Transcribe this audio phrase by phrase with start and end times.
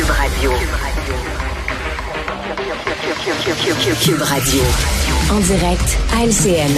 [0.00, 0.52] Cube Radio.
[4.02, 4.62] Cube Radio.
[5.30, 6.74] En direct à LCN.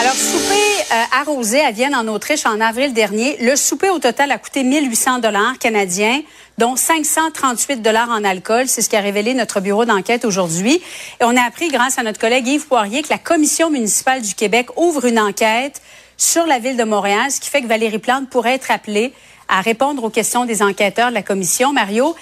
[0.00, 0.54] Alors, souper
[0.90, 3.36] euh, arrosé à Vienne, en Autriche, en avril dernier.
[3.42, 6.22] Le souper, au total, a coûté 1800 dollars canadiens,
[6.56, 8.68] dont 538 dollars en alcool.
[8.68, 10.80] C'est ce qu'a révélé notre bureau d'enquête aujourd'hui.
[11.20, 14.34] Et on a appris, grâce à notre collègue Yves Poirier, que la Commission municipale du
[14.34, 15.82] Québec ouvre une enquête
[16.16, 19.12] sur la ville de Montréal, ce qui fait que Valérie Plante pourrait être appelée
[19.52, 21.74] à répondre aux questions des enquêteurs de la Commission.
[21.74, 22.16] Mario,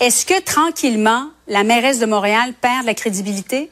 [0.00, 3.70] est-ce que tranquillement, la mairesse de Montréal perd la crédibilité?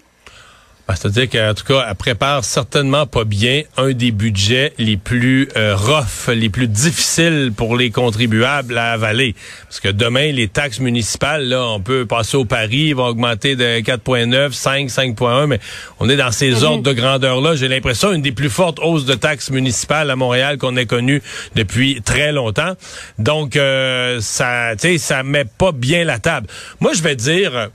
[0.91, 5.49] Ben, c'est-à-dire qu'en tout cas, elle prépare certainement pas bien un des budgets les plus
[5.57, 9.37] euh, rough, les plus difficiles pour les contribuables à avaler.
[9.69, 13.55] Parce que demain, les taxes municipales, là, on peut passer au pari, ils vont augmenter
[13.55, 15.61] de 4,9, 5, 5,1, mais
[16.01, 16.63] on est dans ces mhm.
[16.65, 17.55] ordres de grandeur-là.
[17.55, 21.23] J'ai l'impression une des plus fortes hausses de taxes municipales à Montréal qu'on ait connues
[21.55, 22.73] depuis très longtemps.
[23.21, 26.49] Donc, euh, ça, tu sais, ça met pas bien la table.
[26.81, 27.69] Moi, je vais dire,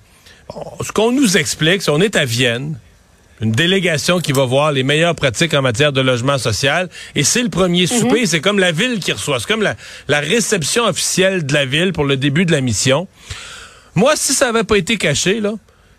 [0.82, 2.78] ce qu'on nous explique, si on est à Vienne,
[3.42, 6.90] une délégation qui va voir les meilleures pratiques en matière de logement social.
[7.16, 7.88] Et c'est le premier mhm.
[7.88, 8.26] souper.
[8.26, 9.40] C'est comme la ville qui reçoit.
[9.40, 9.76] C'est comme la,
[10.08, 13.08] la, réception officielle de la ville pour le début de la mission.
[13.94, 15.54] Moi, si ça avait pas été caché, là,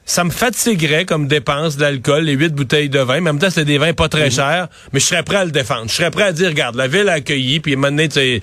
[0.04, 3.18] ça me fatiguerait comme dépense d'alcool, les huit bouteilles de vin.
[3.18, 4.32] En même temps, c'est des vins pas très mhm.
[4.32, 5.88] chers, mais je serais prêt à le défendre.
[5.88, 8.40] Je serais prêt à dire, regarde, la ville a accueilli, puis maintenant, tu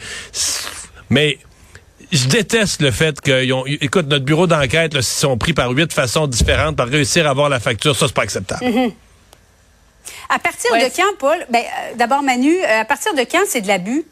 [1.09, 1.37] mais
[2.13, 3.43] je déteste le fait que,
[3.83, 7.49] écoute, notre bureau d'enquête, s'ils sont pris par huit façons différentes par réussir à avoir
[7.49, 8.65] la facture, ça, c'est pas acceptable.
[8.65, 8.93] Mm-hmm.
[10.29, 11.37] À partir de quand, Paul?
[11.49, 14.05] Ben, euh, D'abord, Manu, euh, à partir de quand c'est de l'abus?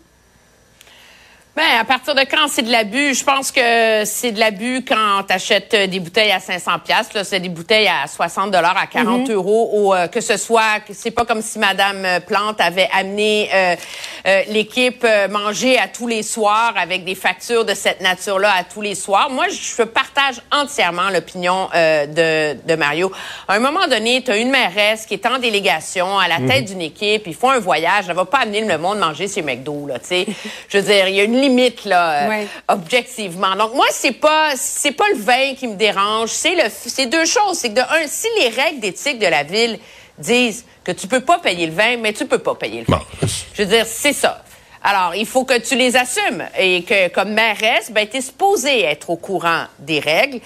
[1.54, 3.14] Ben, à partir de quand c'est de l'abus?
[3.14, 7.14] Je pense que c'est de l'abus quand tu achètes des bouteilles à 500 pièces.
[7.14, 9.36] Là, c'est des bouteilles à 60 dollars, à 40 mhm.
[9.36, 13.76] euros, ou euh, que ce soit, c'est pas comme si Madame Plante avait amené euh,
[14.28, 18.82] euh, l'équipe manger à tous les soirs avec des factures de cette nature-là à tous
[18.82, 19.30] les soirs.
[19.30, 23.12] Moi, je partage entièrement l'opinion de, de Mario.
[23.50, 26.62] À un moment donné, tu as une mairesse qui est en délégation à la tête
[26.62, 26.66] mhm.
[26.68, 29.88] d'une équipe, ils font un voyage, elle va pas amener le monde manger chez McDo,
[29.88, 30.28] là, tu sais.
[30.70, 33.56] je veux dire, il y a une limite là, euh, objectivement.
[33.56, 37.26] Donc moi c'est pas c'est pas le vin qui me dérange, c'est le c'est deux
[37.26, 39.80] choses, c'est que de un si les règles d'éthique de la ville
[40.18, 43.02] disent que tu peux pas payer le vin, mais tu peux pas payer le vin.
[43.54, 44.44] Je veux dire c'est ça.
[44.84, 48.82] Alors, il faut que tu les assumes et que, comme mairesse, ben, tu es supposé
[48.82, 50.40] être au courant des règles.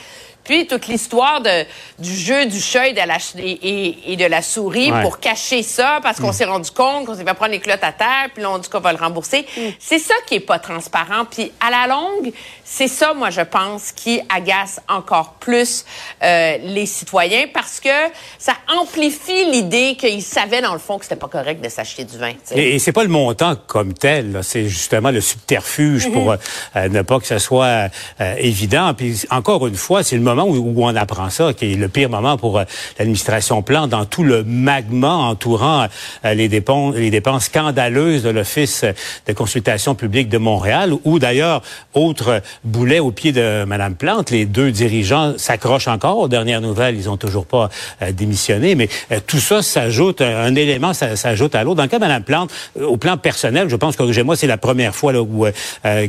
[0.46, 1.66] Puis toute l'histoire de,
[2.00, 6.20] du jeu du chat et de la, et, de la souris pour cacher ça parce
[6.20, 6.34] qu'on mm.
[6.34, 8.70] s'est rendu compte qu'on s'est fait prendre les clottes à terre, puis là on dit
[8.70, 9.46] qu'on va le rembourser.
[9.58, 9.62] Mm.
[9.80, 11.26] C'est ça qui est pas transparent.
[11.30, 12.32] Puis à la longue,
[12.64, 15.86] c'est ça, moi je pense, qui agace encore plus
[16.24, 17.90] euh, les citoyens parce que
[18.38, 22.18] ça amplifie l'idée qu'ils savaient dans le fond que c'était pas correct de s'acheter du
[22.18, 22.34] vin.
[22.52, 26.40] Et, c'est pas le montant comme tel, c'est justement le subterfuge pour mm-hmm.
[26.76, 27.90] euh, ne pas que ce soit
[28.22, 28.94] euh, évident.
[28.94, 32.10] Puis encore une fois, c'est le moment où, on apprend ça, qui est le pire
[32.10, 32.64] moment pour euh,
[33.00, 35.88] l'administration Plan, dans tout le magma entourant
[36.26, 38.86] euh, les, dépenses, les dépenses scandaleuses de l'Office
[39.28, 41.62] de consultation publique de Montréal, où d'ailleurs,
[41.94, 46.18] autre boulet au pied de Mme Plante, les deux dirigeants s'accrochent encore.
[46.18, 47.70] Aux dernières nouvelles, ils ont toujours pas
[48.02, 48.90] euh, démissionné, mais
[49.28, 51.78] tout ça s'ajoute, un, élément s'ajoute à l'autre.
[51.78, 54.58] Dans le cas de Mme Plante, au plan personnel, je pense que moi, c'est la
[54.58, 55.46] première fois là, où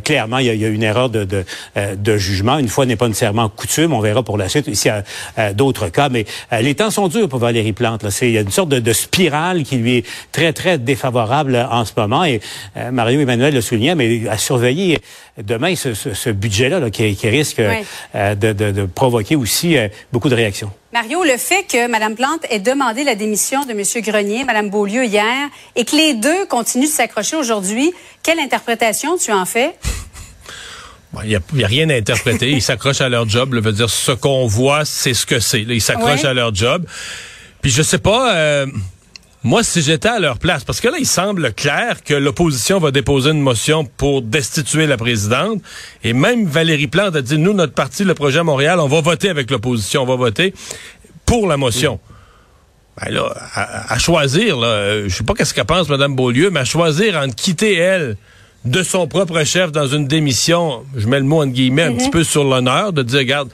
[0.04, 1.44] clairement il y, a, une erreur de, de,
[1.76, 2.58] de jugement.
[2.58, 3.92] Une fois n'est pas nécessairement coutume.
[3.92, 6.08] On verra pour la suite ici à, d'autres cas.
[6.08, 8.04] Mais euh, les temps sont durs pour Valérie Plante.
[8.22, 11.92] Il y a une sorte de, spirale qui lui est très, très défavorable en ce
[11.96, 12.24] moment.
[12.24, 12.40] Et
[12.76, 14.98] euh, Mario Emmanuel le soulignait, mais à surveiller
[15.36, 19.76] demain ce, budget-là qui, risque euh, de, provoquer aussi
[20.12, 20.70] beaucoup de réactions.
[20.92, 23.82] Mario, le fait que Mme Plante ait demandé la démission de M.
[24.02, 29.30] Grenier, Mme Beaulieu hier, et que les deux continuent de s'accrocher aujourd'hui, quelle interprétation tu
[29.30, 29.74] en fais?
[31.24, 32.50] Il n'y a, rien à interpréter.
[32.50, 33.54] Ils s'accrochent à leur job.
[33.54, 35.62] veut dire, ce qu'on voit, c'est ce que c'est.
[35.62, 36.84] Ils s'accrochent à leur job.
[37.62, 38.34] Puis je sais pas...
[38.34, 38.66] Euh,
[39.46, 42.90] moi, si j'étais à leur place, parce que là, il semble clair que l'opposition va
[42.90, 45.62] déposer une motion pour destituer la présidente,
[46.02, 49.28] et même Valérie Plante a dit, nous, notre parti, le projet Montréal, on va voter
[49.28, 50.52] avec l'opposition, on va voter
[51.26, 52.00] pour la motion.
[53.00, 56.64] Ben là, à, choisir, là, je sais pas qu'est-ce qu'elle pense, Mme Beaulieu, mais à
[56.64, 58.16] choisir entre quitter elle
[58.64, 62.06] de son propre chef dans une démission, je mets le mot en guillemets, un petit
[62.06, 62.10] mhm.
[62.10, 63.50] peu sur l'honneur, de dire, regarde,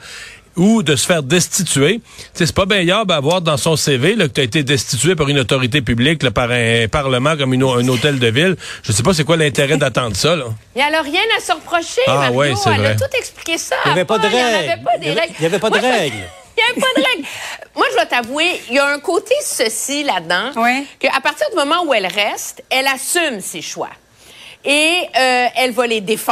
[0.55, 2.01] ou de se faire destituer.
[2.33, 5.27] C'est pas bien à avoir dans son CV là, que tu as été destitué par
[5.29, 8.55] une autorité publique, là, par un parlement comme une, un hôtel de ville.
[8.83, 10.35] Je sais pas c'est quoi l'intérêt d'attendre ça.
[10.35, 10.45] Là.
[10.75, 12.35] Il n'y a rien à se reprocher, ah, Mario.
[12.35, 12.87] Ouais, Elle vrai.
[12.87, 13.75] a tout expliqué ça.
[13.85, 14.81] Il n'y avait pas de règles.
[15.01, 16.15] Il n'y avait pas de règles.
[16.55, 17.27] Il n'y avait pas de règles.
[17.75, 20.85] Moi, je dois t'avouer, il y a un côté ceci là-dedans, oui.
[20.99, 23.89] qu'à partir du moment où elle reste, elle assume ses choix
[24.65, 26.23] et euh, elle va les défendre.